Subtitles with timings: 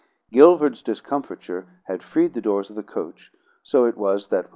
[0.31, 4.49] Guilford's discomfiture had freed the doors of the coach; so it was that when M.